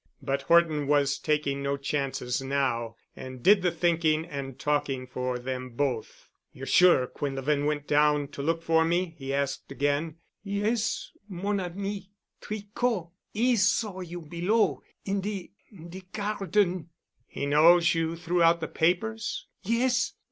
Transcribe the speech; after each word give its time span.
But 0.23 0.41
Horton 0.41 0.87
was 0.87 1.19
taking 1.19 1.61
no 1.61 1.77
chances 1.77 2.41
now 2.41 2.95
and 3.15 3.43
did 3.43 3.61
the 3.61 3.69
thinking 3.69 4.25
and 4.25 4.57
talking 4.57 5.05
for 5.05 5.37
them 5.37 5.75
both. 5.75 6.27
"You're 6.51 6.65
sure 6.65 7.05
Quinlevin 7.05 7.67
went 7.67 7.85
down 7.85 8.29
to 8.29 8.41
look 8.41 8.63
for 8.63 8.83
me?" 8.83 9.13
he 9.19 9.31
asked 9.31 9.71
again. 9.71 10.15
"Yes, 10.41 11.11
m 11.29 11.43
mon 11.43 11.59
ami. 11.59 12.09
Tricot,—'e 12.41 13.55
saw 13.57 13.99
you 13.99 14.21
below—in—de—de 14.23 16.01
garden." 16.13 16.89
"He 17.27 17.45
knows 17.45 17.93
you 17.93 18.15
threw 18.15 18.41
out 18.41 18.59
the 18.59 18.67
papers?" 18.67 19.45
"Yes. 19.61 20.13